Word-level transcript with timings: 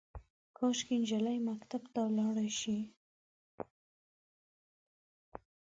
کاشکي، 0.57 0.95
نجلۍ 1.01 1.37
مکتب 1.49 1.83
ته 1.93 1.99
ولاړه 2.07 2.45
شي 2.59 2.77